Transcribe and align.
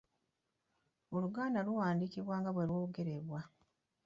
Oluganda 1.15 1.59
luwandiikibwa 1.67 2.35
nga 2.39 2.49
bwe 2.53 2.65
lwogerebwa. 2.69 3.39